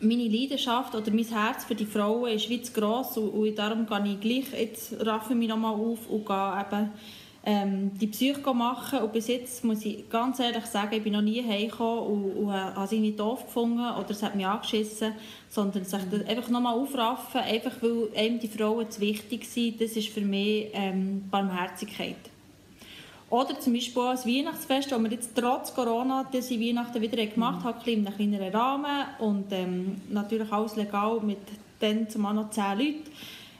meine 0.02 0.28
Leidenschaft 0.28 0.94
oder 0.94 1.10
mein 1.10 1.24
Herz 1.24 1.64
für 1.64 1.74
die 1.74 1.86
Frauen 1.86 2.30
ist 2.30 2.48
wie 2.48 2.60
zu 2.60 2.72
gross 2.72 3.16
und, 3.16 3.30
und 3.30 3.54
darum 3.56 3.86
gehe 3.86 4.14
ich 4.14 4.20
gleich, 4.20 4.60
jetzt 4.60 5.06
raffe 5.06 5.34
mich 5.34 5.48
nochmal 5.48 5.74
auf 5.74 6.08
und 6.08 6.26
gehe 6.26 6.60
eben 6.60 6.90
ähm, 7.44 7.90
die 7.98 8.06
Psyche 8.06 8.54
machen 8.54 9.00
und 9.00 9.12
bis 9.12 9.28
jetzt 9.28 9.64
muss 9.64 9.84
ich 9.84 10.08
ganz 10.08 10.38
ehrlich 10.38 10.66
sagen, 10.66 10.94
ich 10.94 11.02
bin 11.02 11.12
noch 11.12 11.22
nie 11.22 11.42
heimgekommen 11.42 12.04
und, 12.04 12.36
und 12.36 12.52
habe 12.52 12.86
sie 12.86 13.00
nicht 13.00 13.18
doof 13.18 13.46
gefunden 13.46 13.80
oder 13.80 14.10
es 14.10 14.22
hat 14.22 14.34
mich 14.34 14.46
angeschissen, 14.46 15.12
sondern 15.48 15.84
sich 15.84 16.00
das 16.10 16.26
einfach 16.26 16.48
nochmal 16.50 16.74
aufraffen, 16.74 17.40
einfach 17.40 17.72
weil 17.80 18.08
einem 18.16 18.38
die 18.38 18.48
Frauen 18.48 18.90
zu 18.90 19.00
wichtig 19.00 19.44
sind, 19.44 19.80
das 19.80 19.92
ist 19.92 20.08
für 20.08 20.20
mich 20.20 20.68
ähm, 20.72 21.24
Barmherzigkeit. 21.30 22.31
Oder 23.32 23.58
zum 23.58 23.72
Beispiel 23.72 24.02
auch 24.02 24.10
ein 24.10 24.18
Weihnachtsfest, 24.18 24.92
das 24.92 25.02
wir 25.02 25.10
jetzt 25.10 25.34
trotz 25.34 25.72
Corona 25.72 26.28
diese 26.30 26.60
Weihnachten 26.60 27.00
wieder 27.00 27.24
gemacht 27.24 27.64
haben, 27.64 27.80
in 27.86 28.06
einem 28.06 28.14
kleineren 28.14 28.54
Rahmen 28.54 29.06
und 29.20 29.50
ähm, 29.52 30.02
natürlich 30.10 30.52
alles 30.52 30.76
legal 30.76 31.18
mit 31.20 31.38
dann 31.80 32.10
zumal 32.10 32.34
noch 32.34 32.50
zehn 32.50 32.76
Leuten. 32.78 33.10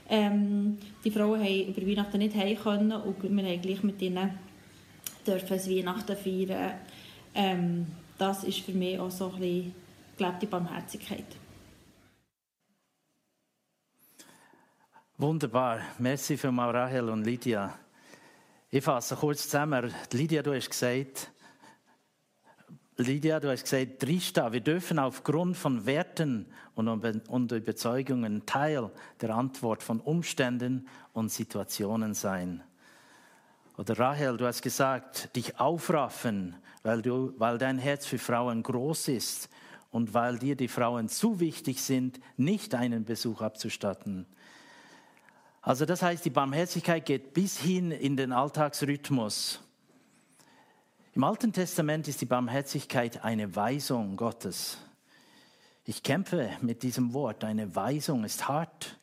Ähm, 0.07 0.77
die 1.03 1.09
Frauen 1.09 1.41
haben 1.41 1.67
über 1.69 1.87
Weihnachten 1.87 2.19
nicht 2.19 2.35
heim 2.35 2.55
können 2.55 2.91
und 2.91 3.23
wir 3.23 3.29
haben 3.29 3.61
gleich 3.63 3.81
mit 3.81 3.99
ihnen 3.99 4.37
dürfen 5.25 5.53
ein 5.53 5.65
Weihnachten 5.65 6.17
feiern. 6.17 6.73
Ähm, 7.33 7.87
das 8.19 8.43
ist 8.43 8.59
für 8.59 8.73
mich 8.73 8.99
auch 8.99 9.09
so 9.09 9.31
ein 9.31 9.39
bisschen 9.39 9.73
gelebte 10.19 10.45
Barmherzigkeit. 10.45 11.25
Wunderbar. 15.17 15.79
Merci 15.97 16.37
für 16.37 16.49
Rahel 16.55 17.09
und 17.09 17.23
Lydia. 17.23 17.82
Ich 18.75 18.83
fasse 18.83 19.15
kurz 19.15 19.43
zusammen. 19.43 19.93
Lydia, 20.11 20.41
du 20.41 20.51
hast 20.55 20.67
gesagt, 20.67 21.29
Lydia, 22.97 23.39
du 23.39 23.51
hast 23.51 23.65
gesagt, 23.65 23.99
Trista, 23.99 24.51
wir 24.51 24.61
dürfen 24.61 24.97
aufgrund 24.97 25.55
von 25.55 25.85
Werten 25.85 26.47
und 26.73 27.51
Überzeugungen 27.51 28.47
Teil 28.47 28.89
der 29.21 29.29
Antwort 29.35 29.83
von 29.83 29.99
Umständen 29.99 30.87
und 31.13 31.31
Situationen 31.31 32.15
sein. 32.15 32.63
Oder 33.77 33.99
Rahel, 33.99 34.37
du 34.37 34.47
hast 34.47 34.63
gesagt, 34.63 35.35
dich 35.35 35.59
aufraffen, 35.59 36.55
weil, 36.81 37.03
du, 37.03 37.35
weil 37.37 37.59
dein 37.59 37.77
Herz 37.77 38.07
für 38.07 38.17
Frauen 38.17 38.63
groß 38.63 39.09
ist 39.09 39.49
und 39.91 40.15
weil 40.15 40.39
dir 40.39 40.55
die 40.55 40.67
Frauen 40.67 41.09
zu 41.09 41.39
wichtig 41.39 41.79
sind, 41.79 42.19
nicht 42.37 42.73
einen 42.73 43.05
Besuch 43.05 43.43
abzustatten. 43.43 44.25
Also 45.65 45.85
das 45.85 46.01
heißt, 46.01 46.25
die 46.25 46.29
Barmherzigkeit 46.29 47.05
geht 47.05 47.33
bis 47.33 47.57
hin 47.57 47.91
in 47.91 48.17
den 48.17 48.33
Alltagsrhythmus. 48.33 49.61
Im 51.13 51.23
Alten 51.23 51.53
Testament 51.53 52.09
ist 52.09 52.19
die 52.19 52.25
Barmherzigkeit 52.25 53.23
eine 53.23 53.55
Weisung 53.55 54.17
Gottes. 54.17 54.77
Ich 55.85 56.03
kämpfe 56.03 56.49
mit 56.59 56.83
diesem 56.83 57.13
Wort. 57.13 57.45
Eine 57.45 57.73
Weisung 57.77 58.25
ist 58.25 58.49
hart. 58.49 58.97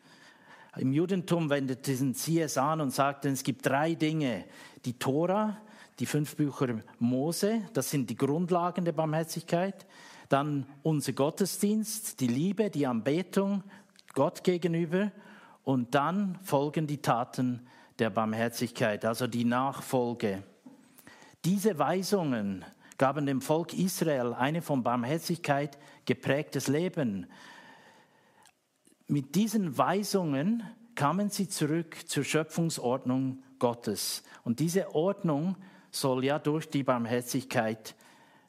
Im 0.76 0.92
Judentum 0.92 1.48
wendeten 1.48 2.12
sie 2.12 2.40
es 2.40 2.58
an 2.58 2.82
und 2.82 2.90
sagten, 2.90 3.32
es 3.32 3.42
gibt 3.42 3.64
drei 3.64 3.94
Dinge. 3.94 4.44
Die 4.84 4.98
Tora, 4.98 5.56
die 5.98 6.06
fünf 6.06 6.36
Bücher 6.36 6.82
Mose, 6.98 7.62
das 7.72 7.90
sind 7.90 8.10
die 8.10 8.16
Grundlagen 8.16 8.84
der 8.84 8.92
Barmherzigkeit. 8.92 9.86
Dann 10.28 10.66
unser 10.82 11.14
Gottesdienst, 11.14 12.20
die 12.20 12.26
Liebe, 12.28 12.68
die 12.68 12.86
Anbetung 12.86 13.62
Gott 14.12 14.44
gegenüber 14.44 15.10
und 15.64 15.94
dann 15.94 16.38
folgen 16.42 16.86
die 16.86 17.02
Taten 17.02 17.66
der 17.98 18.10
Barmherzigkeit, 18.10 19.04
also 19.04 19.26
die 19.26 19.44
Nachfolge. 19.44 20.42
Diese 21.44 21.78
Weisungen 21.78 22.64
gaben 22.98 23.26
dem 23.26 23.40
Volk 23.40 23.72
Israel 23.72 24.34
eine 24.34 24.62
von 24.62 24.82
Barmherzigkeit 24.82 25.78
geprägtes 26.04 26.68
Leben. 26.68 27.26
Mit 29.06 29.34
diesen 29.34 29.78
Weisungen 29.78 30.62
kamen 30.94 31.30
sie 31.30 31.48
zurück 31.48 31.96
zur 32.06 32.24
Schöpfungsordnung 32.24 33.42
Gottes. 33.58 34.22
Und 34.44 34.60
diese 34.60 34.94
Ordnung 34.94 35.56
soll 35.90 36.24
ja 36.24 36.38
durch 36.38 36.68
die 36.68 36.82
Barmherzigkeit 36.82 37.94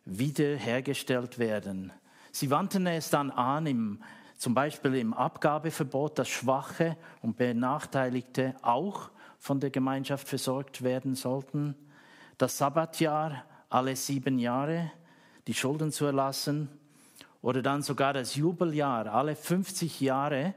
wiederhergestellt 0.05 1.39
werden. 1.39 1.93
Sie 2.31 2.49
wandten 2.49 2.87
es 2.87 3.09
dann 3.09 3.31
an 3.31 3.67
im 3.67 4.03
zum 4.41 4.55
Beispiel 4.55 4.95
im 4.95 5.13
Abgabeverbot, 5.13 6.17
dass 6.17 6.27
Schwache 6.27 6.97
und 7.21 7.37
Benachteiligte 7.37 8.55
auch 8.63 9.11
von 9.37 9.59
der 9.59 9.69
Gemeinschaft 9.69 10.27
versorgt 10.27 10.81
werden 10.81 11.13
sollten. 11.13 11.75
Das 12.39 12.57
Sabbatjahr 12.57 13.43
alle 13.69 13.95
sieben 13.95 14.39
Jahre, 14.39 14.91
die 15.45 15.53
Schulden 15.53 15.91
zu 15.91 16.05
erlassen. 16.05 16.69
Oder 17.43 17.61
dann 17.61 17.83
sogar 17.83 18.13
das 18.13 18.33
Jubeljahr, 18.33 19.13
alle 19.13 19.35
50 19.35 20.01
Jahre 20.01 20.55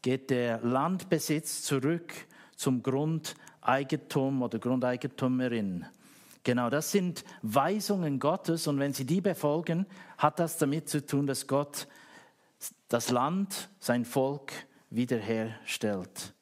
geht 0.00 0.30
der 0.30 0.62
Landbesitz 0.62 1.60
zurück 1.60 2.14
zum 2.56 2.82
Grundeigentum 2.82 4.40
oder 4.40 4.58
Grundeigentümerin. 4.58 5.84
Genau, 6.42 6.70
das 6.70 6.90
sind 6.90 7.22
Weisungen 7.42 8.18
Gottes 8.18 8.66
und 8.66 8.78
wenn 8.78 8.94
Sie 8.94 9.04
die 9.04 9.20
befolgen, 9.20 9.84
hat 10.16 10.38
das 10.38 10.56
damit 10.56 10.88
zu 10.88 11.04
tun, 11.04 11.26
dass 11.26 11.46
Gott 11.46 11.86
das 12.88 13.10
Land, 13.10 13.68
sein 13.78 14.04
Volk 14.04 14.52
wiederherstellt. 14.90 16.34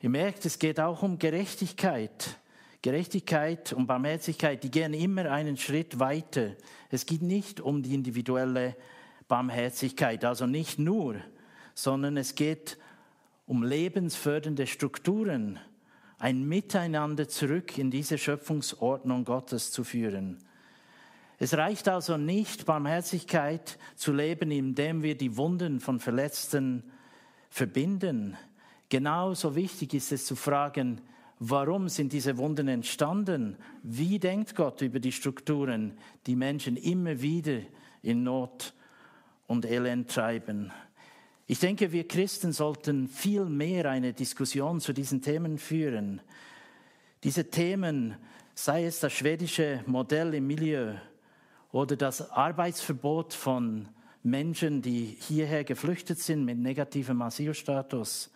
Ihr 0.00 0.10
merkt, 0.10 0.44
es 0.44 0.58
geht 0.58 0.80
auch 0.80 1.02
um 1.02 1.18
Gerechtigkeit. 1.18 2.38
Gerechtigkeit 2.82 3.72
und 3.72 3.86
Barmherzigkeit, 3.86 4.64
die 4.64 4.70
gehen 4.70 4.92
immer 4.92 5.30
einen 5.30 5.56
Schritt 5.56 6.00
weiter. 6.00 6.56
Es 6.90 7.06
geht 7.06 7.22
nicht 7.22 7.60
um 7.60 7.82
die 7.82 7.94
individuelle 7.94 8.76
Barmherzigkeit, 9.28 10.24
also 10.24 10.46
nicht 10.46 10.80
nur, 10.80 11.16
sondern 11.74 12.16
es 12.16 12.34
geht 12.34 12.76
um 13.46 13.62
lebensfördernde 13.62 14.66
Strukturen, 14.66 15.60
ein 16.18 16.46
Miteinander 16.46 17.28
zurück 17.28 17.78
in 17.78 17.90
diese 17.90 18.18
Schöpfungsordnung 18.18 19.24
Gottes 19.24 19.70
zu 19.70 19.84
führen. 19.84 20.38
Es 21.42 21.54
reicht 21.54 21.88
also 21.88 22.16
nicht, 22.16 22.66
Barmherzigkeit 22.66 23.76
zu 23.96 24.12
leben, 24.12 24.52
indem 24.52 25.02
wir 25.02 25.16
die 25.16 25.36
Wunden 25.36 25.80
von 25.80 25.98
Verletzten 25.98 26.84
verbinden. 27.50 28.36
Genauso 28.88 29.56
wichtig 29.56 29.92
ist 29.94 30.12
es 30.12 30.24
zu 30.24 30.36
fragen, 30.36 31.00
warum 31.40 31.88
sind 31.88 32.12
diese 32.12 32.38
Wunden 32.38 32.68
entstanden? 32.68 33.56
Wie 33.82 34.20
denkt 34.20 34.54
Gott 34.54 34.82
über 34.82 35.00
die 35.00 35.10
Strukturen, 35.10 35.98
die 36.28 36.36
Menschen 36.36 36.76
immer 36.76 37.20
wieder 37.20 37.58
in 38.02 38.22
Not 38.22 38.72
und 39.48 39.66
Elend 39.66 40.12
treiben? 40.12 40.70
Ich 41.48 41.58
denke, 41.58 41.90
wir 41.90 42.06
Christen 42.06 42.52
sollten 42.52 43.08
viel 43.08 43.46
mehr 43.46 43.90
eine 43.90 44.12
Diskussion 44.12 44.80
zu 44.80 44.92
diesen 44.92 45.22
Themen 45.22 45.58
führen. 45.58 46.20
Diese 47.24 47.50
Themen, 47.50 48.14
sei 48.54 48.84
es 48.84 49.00
das 49.00 49.12
schwedische 49.12 49.82
Modell 49.86 50.34
im 50.34 50.46
Milieu, 50.46 50.94
oder 51.72 51.96
das 51.96 52.30
Arbeitsverbot 52.30 53.34
von 53.34 53.88
Menschen, 54.22 54.82
die 54.82 55.16
hierher 55.18 55.64
geflüchtet 55.64 56.20
sind 56.20 56.44
mit 56.44 56.58
negativem 56.58 57.20
Asylstatus 57.22 58.30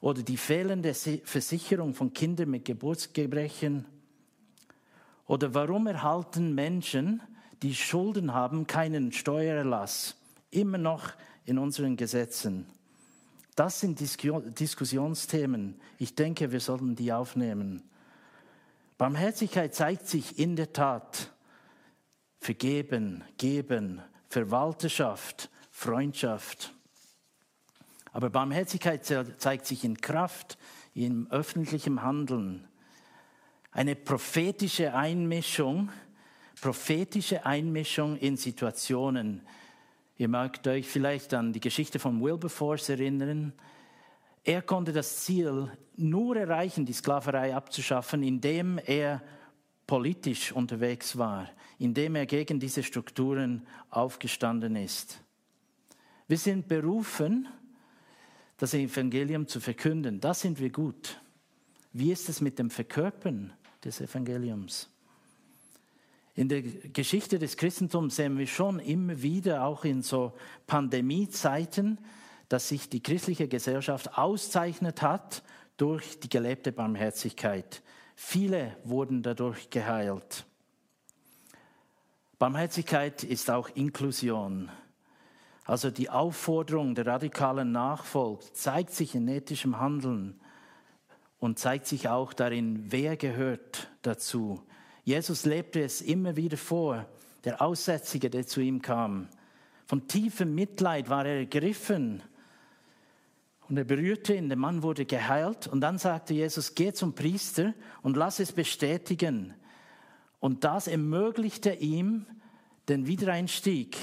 oder 0.00 0.22
die 0.22 0.36
fehlende 0.36 0.92
Versicherung 0.92 1.94
von 1.94 2.12
Kindern 2.12 2.50
mit 2.50 2.64
Geburtsgebrechen 2.64 3.86
oder 5.26 5.54
warum 5.54 5.86
erhalten 5.86 6.54
Menschen, 6.54 7.22
die 7.62 7.74
Schulden 7.74 8.34
haben, 8.34 8.66
keinen 8.66 9.12
Steuererlass 9.12 10.16
immer 10.50 10.78
noch 10.78 11.12
in 11.44 11.56
unseren 11.56 11.96
Gesetzen? 11.96 12.66
Das 13.54 13.78
sind 13.78 14.00
Diskussionsthemen. 14.00 15.76
Ich 15.98 16.14
denke, 16.14 16.50
wir 16.50 16.60
sollten 16.60 16.96
die 16.96 17.12
aufnehmen. 17.12 17.82
Barmherzigkeit 18.98 19.74
zeigt 19.74 20.08
sich 20.08 20.38
in 20.38 20.56
der 20.56 20.72
Tat. 20.72 21.30
Vergeben, 22.40 23.22
geben, 23.36 24.00
Verwalterschaft, 24.28 25.50
Freundschaft. 25.70 26.72
Aber 28.12 28.30
Barmherzigkeit 28.30 29.04
zeigt 29.04 29.66
sich 29.66 29.84
in 29.84 30.00
Kraft, 30.00 30.58
in 30.94 31.30
öffentlichem 31.30 32.02
Handeln. 32.02 32.66
Eine 33.72 33.94
prophetische 33.94 34.94
Einmischung, 34.94 35.90
prophetische 36.60 37.46
Einmischung 37.46 38.16
in 38.16 38.36
Situationen. 38.36 39.42
Ihr 40.16 40.28
mögt 40.28 40.66
euch 40.66 40.88
vielleicht 40.88 41.34
an 41.34 41.52
die 41.52 41.60
Geschichte 41.60 41.98
von 41.98 42.22
Wilberforce 42.22 42.88
erinnern. 42.88 43.52
Er 44.44 44.62
konnte 44.62 44.92
das 44.92 45.24
Ziel 45.24 45.70
nur 45.96 46.36
erreichen, 46.36 46.86
die 46.86 46.92
Sklaverei 46.92 47.54
abzuschaffen, 47.54 48.22
indem 48.22 48.78
er 48.78 49.22
politisch 49.90 50.52
unterwegs 50.52 51.18
war, 51.18 51.50
indem 51.80 52.14
er 52.14 52.24
gegen 52.24 52.60
diese 52.60 52.84
Strukturen 52.84 53.66
aufgestanden 53.90 54.76
ist. 54.76 55.20
Wir 56.28 56.38
sind 56.38 56.68
berufen, 56.68 57.48
das 58.56 58.72
Evangelium 58.74 59.48
zu 59.48 59.58
verkünden. 59.58 60.20
Das 60.20 60.42
sind 60.42 60.60
wir 60.60 60.70
gut. 60.70 61.20
Wie 61.92 62.12
ist 62.12 62.28
es 62.28 62.40
mit 62.40 62.60
dem 62.60 62.70
Verkörpern 62.70 63.52
des 63.82 64.00
Evangeliums? 64.00 64.88
In 66.36 66.48
der 66.48 66.62
Geschichte 66.62 67.40
des 67.40 67.56
Christentums 67.56 68.14
sehen 68.14 68.38
wir 68.38 68.46
schon 68.46 68.78
immer 68.78 69.20
wieder, 69.20 69.64
auch 69.64 69.84
in 69.84 70.02
so 70.02 70.34
Pandemiezeiten, 70.68 71.98
dass 72.48 72.68
sich 72.68 72.88
die 72.88 73.02
christliche 73.02 73.48
Gesellschaft 73.48 74.16
auszeichnet 74.16 75.02
hat 75.02 75.42
durch 75.78 76.20
die 76.20 76.28
gelebte 76.28 76.70
Barmherzigkeit. 76.70 77.82
Viele 78.22 78.76
wurden 78.84 79.22
dadurch 79.22 79.70
geheilt. 79.70 80.44
Barmherzigkeit 82.38 83.24
ist 83.24 83.50
auch 83.50 83.70
Inklusion. 83.70 84.70
Also 85.64 85.90
die 85.90 86.10
Aufforderung 86.10 86.94
der 86.94 87.06
radikalen 87.06 87.72
Nachfolge 87.72 88.44
zeigt 88.52 88.90
sich 88.90 89.14
in 89.14 89.26
ethischem 89.26 89.80
Handeln 89.80 90.38
und 91.40 91.58
zeigt 91.58 91.86
sich 91.86 92.08
auch 92.10 92.34
darin, 92.34 92.84
wer 92.92 93.16
gehört 93.16 93.90
dazu. 94.02 94.62
Jesus 95.02 95.46
lebte 95.46 95.82
es 95.82 96.02
immer 96.02 96.36
wieder 96.36 96.58
vor, 96.58 97.06
der 97.44 97.62
Aussätzige, 97.62 98.28
der 98.28 98.46
zu 98.46 98.60
ihm 98.60 98.82
kam. 98.82 99.28
Von 99.86 100.06
tiefem 100.06 100.54
Mitleid 100.54 101.08
war 101.08 101.24
er 101.24 101.38
ergriffen 101.38 102.22
und 103.70 103.76
er 103.76 103.84
berührte 103.84 104.34
ihn, 104.34 104.48
der 104.48 104.58
Mann 104.58 104.82
wurde 104.82 105.06
geheilt 105.06 105.68
und 105.68 105.80
dann 105.80 105.96
sagte 105.96 106.34
Jesus, 106.34 106.74
geh 106.74 106.92
zum 106.92 107.14
Priester 107.14 107.72
und 108.02 108.16
lass 108.16 108.40
es 108.40 108.50
bestätigen. 108.50 109.54
Und 110.40 110.64
das 110.64 110.88
ermöglichte 110.88 111.72
ihm 111.74 112.26
den 112.88 113.06
Wiedereinstieg 113.06 113.96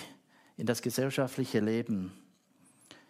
in 0.55 0.67
das 0.67 0.81
gesellschaftliche 0.81 1.59
Leben. 1.59 2.13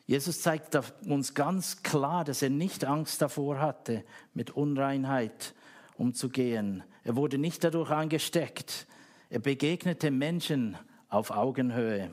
Jesus 0.08 0.42
zeigt 0.42 0.76
uns 1.06 1.36
ganz 1.36 1.84
klar, 1.84 2.24
dass 2.24 2.42
er 2.42 2.50
nicht 2.50 2.86
Angst 2.86 3.22
davor 3.22 3.60
hatte, 3.60 4.04
mit 4.34 4.50
Unreinheit 4.50 5.54
umzugehen. 5.96 6.84
Er 7.04 7.16
wurde 7.16 7.38
nicht 7.38 7.64
dadurch 7.64 7.92
angesteckt. 7.92 8.88
Er 9.30 9.40
begegnete 9.40 10.10
Menschen 10.10 10.76
auf 11.08 11.30
Augenhöhe. 11.30 12.12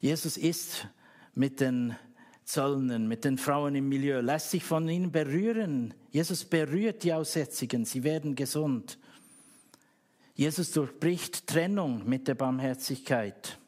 Jesus 0.00 0.36
ist 0.36 0.88
mit 1.34 1.60
den 1.60 1.96
Zöllnern, 2.44 3.08
mit 3.08 3.24
den 3.24 3.38
Frauen 3.38 3.74
im 3.74 3.88
Milieu, 3.88 4.20
lässt 4.20 4.50
sich 4.50 4.64
von 4.64 4.88
ihnen 4.88 5.12
berühren. 5.12 5.94
Jesus 6.10 6.44
berührt 6.44 7.02
die 7.04 7.12
Aussätzigen, 7.12 7.84
sie 7.84 8.04
werden 8.04 8.34
gesund. 8.34 8.98
Jesus 10.34 10.72
durchbricht 10.72 11.46
Trennung 11.46 12.08
mit 12.08 12.26
der 12.28 12.34
Barmherzigkeit. 12.34 13.58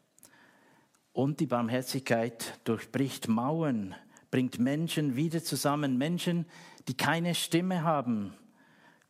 Und 1.12 1.38
die 1.40 1.46
Barmherzigkeit 1.46 2.58
durchbricht 2.64 3.28
Mauern, 3.28 3.94
bringt 4.30 4.58
Menschen 4.58 5.14
wieder 5.14 5.44
zusammen, 5.44 5.96
Menschen, 5.96 6.46
die 6.88 6.96
keine 6.96 7.34
Stimme 7.34 7.84
haben. 7.84 8.34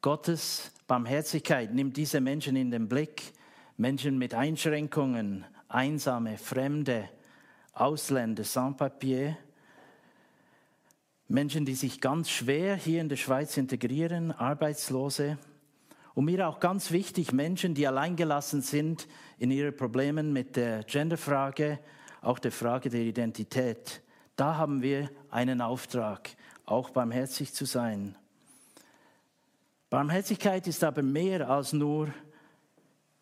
Gottes 0.03 0.71
Barmherzigkeit 0.87 1.73
nimmt 1.73 1.97
diese 1.97 2.21
Menschen 2.21 2.57
in 2.57 2.71
den 2.71 2.89
Blick, 2.89 3.33
Menschen 3.79 4.19
mit 4.19 4.35
Einschränkungen, 4.35 5.47
einsame, 5.69 6.37
Fremde, 6.37 7.09
Ausländer, 7.75 8.45
Sans-Papier, 8.45 9.37
Menschen, 11.27 11.65
die 11.65 11.75
sich 11.75 12.01
ganz 12.01 12.31
schwer 12.31 12.77
hier 12.77 13.01
in 13.01 13.09
der 13.09 13.17
Schweiz 13.17 13.57
integrieren, 13.57 14.31
Arbeitslose. 14.31 15.39
Und 16.15 16.27
mir 16.27 16.47
auch 16.47 16.61
ganz 16.61 16.93
wichtig, 16.93 17.33
Menschen, 17.33 17.75
die 17.75 17.89
alleingelassen 17.89 18.63
sind 18.63 19.09
in 19.39 19.51
ihren 19.51 19.75
Problemen 19.75 20.33
mit 20.33 20.55
der 20.55 20.85
Genderfrage, 20.85 21.81
auch 22.21 22.39
der 22.39 22.53
Frage 22.53 22.91
der 22.91 23.01
Identität. 23.01 24.03
Da 24.37 24.57
haben 24.57 24.83
wir 24.83 25.11
einen 25.31 25.61
Auftrag, 25.61 26.31
auch 26.67 26.91
barmherzig 26.91 27.53
zu 27.53 27.65
sein. 27.65 28.17
Barmherzigkeit 29.91 30.69
ist 30.69 30.85
aber 30.85 31.03
mehr 31.03 31.49
als 31.51 31.73
nur 31.73 32.13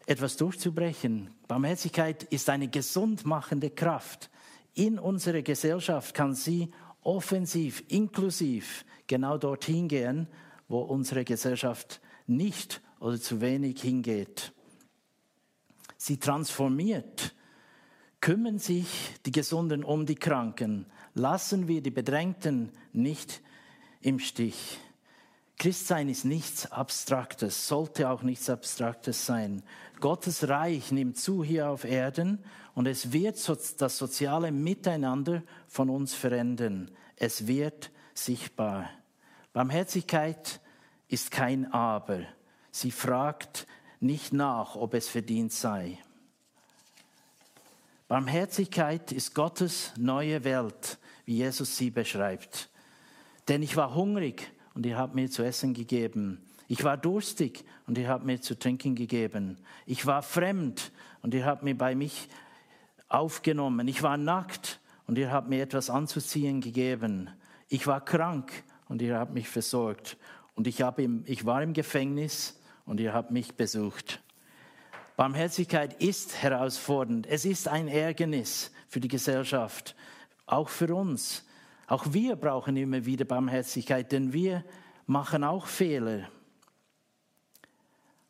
etwas 0.06 0.36
durchzubrechen. 0.36 1.30
Barmherzigkeit 1.48 2.24
ist 2.24 2.50
eine 2.50 2.68
gesund 2.68 3.24
machende 3.24 3.70
Kraft 3.70 4.28
in 4.74 4.98
unserer 4.98 5.42
Gesellschaft 5.42 6.14
kann 6.14 6.34
sie 6.34 6.70
offensiv, 7.02 7.84
inklusiv 7.88 8.84
genau 9.06 9.38
dorthin 9.38 9.88
gehen, 9.88 10.28
wo 10.68 10.80
unsere 10.80 11.24
Gesellschaft 11.24 12.00
nicht 12.26 12.80
oder 13.00 13.20
zu 13.20 13.40
wenig 13.40 13.82
hingeht. 13.82 14.52
Sie 15.96 16.18
transformiert. 16.18 17.34
Kümmern 18.20 18.58
sich 18.58 18.86
die 19.26 19.32
Gesunden 19.32 19.82
um 19.82 20.06
die 20.06 20.14
Kranken. 20.14 20.86
Lassen 21.14 21.66
wir 21.66 21.82
die 21.82 21.90
Bedrängten 21.90 22.70
nicht 22.92 23.42
im 24.00 24.20
Stich. 24.20 24.78
Christsein 25.62 26.08
ist 26.08 26.24
nichts 26.24 26.72
Abstraktes, 26.72 27.68
sollte 27.68 28.10
auch 28.10 28.24
nichts 28.24 28.50
Abstraktes 28.50 29.26
sein. 29.26 29.62
Gottes 30.00 30.48
Reich 30.48 30.90
nimmt 30.90 31.16
zu 31.16 31.44
hier 31.44 31.68
auf 31.68 31.84
Erden 31.84 32.42
und 32.74 32.88
es 32.88 33.12
wird 33.12 33.36
das 33.80 33.96
soziale 33.96 34.50
Miteinander 34.50 35.44
von 35.68 35.88
uns 35.88 36.14
verändern. 36.14 36.90
Es 37.14 37.46
wird 37.46 37.92
sichtbar. 38.12 38.90
Barmherzigkeit 39.52 40.60
ist 41.06 41.30
kein 41.30 41.72
Aber. 41.72 42.22
Sie 42.72 42.90
fragt 42.90 43.68
nicht 44.00 44.32
nach, 44.32 44.74
ob 44.74 44.94
es 44.94 45.06
verdient 45.06 45.52
sei. 45.52 45.96
Barmherzigkeit 48.08 49.12
ist 49.12 49.32
Gottes 49.32 49.92
neue 49.96 50.42
Welt, 50.42 50.98
wie 51.24 51.36
Jesus 51.36 51.76
sie 51.76 51.90
beschreibt. 51.90 52.68
Denn 53.46 53.62
ich 53.62 53.76
war 53.76 53.94
hungrig 53.94 54.50
und 54.74 54.86
ihr 54.86 54.96
habt 54.96 55.14
mir 55.14 55.30
zu 55.30 55.42
essen 55.42 55.74
gegeben. 55.74 56.40
Ich 56.68 56.84
war 56.84 56.96
durstig 56.96 57.64
und 57.86 57.98
ihr 57.98 58.08
habt 58.08 58.24
mir 58.24 58.40
zu 58.40 58.58
trinken 58.58 58.94
gegeben. 58.94 59.58
Ich 59.86 60.06
war 60.06 60.22
fremd 60.22 60.90
und 61.22 61.34
ihr 61.34 61.44
habt 61.44 61.62
mir 61.62 61.76
bei 61.76 61.94
mich 61.94 62.28
aufgenommen. 63.08 63.86
Ich 63.88 64.02
war 64.02 64.16
nackt 64.16 64.80
und 65.06 65.18
ihr 65.18 65.30
habt 65.30 65.48
mir 65.48 65.62
etwas 65.62 65.90
anzuziehen 65.90 66.60
gegeben. 66.60 67.30
Ich 67.68 67.86
war 67.86 68.02
krank 68.02 68.50
und 68.88 69.02
ihr 69.02 69.18
habt 69.18 69.34
mich 69.34 69.48
versorgt. 69.48 70.16
Und 70.54 70.66
ich, 70.66 70.82
hab 70.82 70.98
im, 70.98 71.24
ich 71.26 71.44
war 71.44 71.62
im 71.62 71.72
Gefängnis 71.72 72.60
und 72.84 73.00
ihr 73.00 73.12
habt 73.12 73.30
mich 73.30 73.54
besucht. 73.54 74.22
Barmherzigkeit 75.16 76.02
ist 76.02 76.42
herausfordernd. 76.42 77.26
Es 77.26 77.44
ist 77.44 77.68
ein 77.68 77.88
Ärgernis 77.88 78.72
für 78.88 79.00
die 79.00 79.08
Gesellschaft, 79.08 79.94
auch 80.46 80.68
für 80.68 80.94
uns. 80.94 81.44
Auch 81.86 82.12
wir 82.12 82.36
brauchen 82.36 82.76
immer 82.76 83.04
wieder 83.04 83.24
Barmherzigkeit, 83.24 84.12
denn 84.12 84.32
wir 84.32 84.64
machen 85.06 85.44
auch 85.44 85.66
Fehler. 85.66 86.28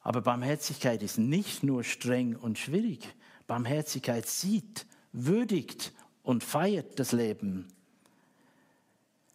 Aber 0.01 0.21
Barmherzigkeit 0.21 1.03
ist 1.03 1.19
nicht 1.19 1.63
nur 1.63 1.85
streng 1.85 2.35
und 2.35 2.59
schwierig. 2.59 3.15
Barmherzigkeit 3.47 4.27
sieht, 4.27 4.87
würdigt 5.13 5.93
und 6.23 6.43
feiert 6.43 6.99
das 6.99 7.13
Leben. 7.13 7.69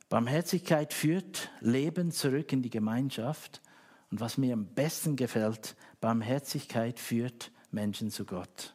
Barmherzigkeit 0.10 0.94
führt 0.94 1.50
Leben 1.60 2.12
zurück 2.12 2.52
in 2.54 2.62
die 2.62 2.70
Gemeinschaft. 2.70 3.62
Und 4.10 4.22
was 4.22 4.38
mir 4.38 4.54
am 4.54 4.66
besten 4.66 5.16
gefällt, 5.16 5.76
Barmherzigkeit 6.00 7.00
führt 7.00 7.52
Menschen 7.72 8.10
zu 8.10 8.26
Gott. 8.26 8.74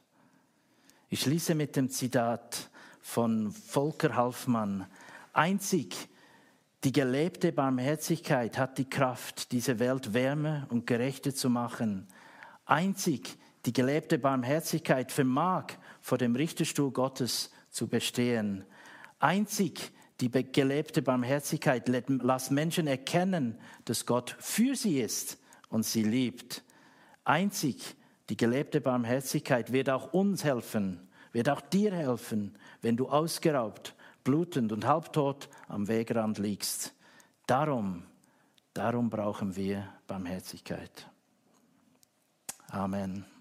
Ich 1.08 1.20
schließe 1.20 1.54
mit 1.54 1.76
dem 1.76 1.88
Zitat 1.88 2.70
von 3.00 3.50
Volker 3.50 4.14
Halfmann. 4.14 4.86
Einzig 5.32 5.96
die 6.84 6.92
gelebte 6.92 7.52
Barmherzigkeit 7.52 8.58
hat 8.58 8.76
die 8.76 8.88
Kraft, 8.88 9.52
diese 9.52 9.78
Welt 9.78 10.14
wärmer 10.14 10.66
und 10.68 10.86
gerechter 10.86 11.32
zu 11.32 11.48
machen. 11.48 12.08
Einzig 12.64 13.38
die 13.64 13.72
gelebte 13.72 14.18
Barmherzigkeit 14.18 15.12
vermag, 15.12 15.66
vor 16.00 16.18
dem 16.18 16.34
Richterstuhl 16.34 16.90
Gottes 16.90 17.52
zu 17.70 17.86
bestehen. 17.86 18.64
Einzig 19.20 19.92
die 20.20 20.30
gelebte 20.30 21.02
Barmherzigkeit 21.02 21.88
lässt 21.88 22.50
Menschen 22.50 22.86
erkennen, 22.86 23.58
dass 23.84 24.04
Gott 24.04 24.36
für 24.40 24.74
sie 24.74 25.00
ist 25.00 25.38
und 25.68 25.84
sie 25.84 26.02
liebt. 26.02 26.62
Einzig 27.24 27.96
die 28.28 28.36
gelebte 28.36 28.80
Barmherzigkeit 28.80 29.72
wird 29.72 29.88
auch 29.88 30.12
uns 30.12 30.42
helfen, 30.42 31.08
wird 31.32 31.48
auch 31.48 31.60
dir 31.60 31.94
helfen, 31.94 32.58
wenn 32.82 32.96
du 32.96 33.08
ausgeraubt, 33.08 33.94
blutend 34.24 34.72
und 34.72 34.86
halbtot 34.86 35.48
am 35.68 35.88
Wegrand 35.88 36.38
liegst. 36.38 36.94
Darum, 37.46 38.04
darum 38.74 39.10
brauchen 39.10 39.56
wir 39.56 39.88
Barmherzigkeit. 40.06 41.08
Amen. 42.68 43.31